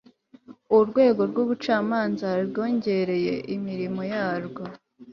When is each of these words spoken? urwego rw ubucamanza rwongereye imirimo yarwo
urwego 0.77 1.21
rw 1.29 1.37
ubucamanza 1.43 2.27
rwongereye 2.47 3.33
imirimo 3.55 4.01
yarwo 4.13 4.63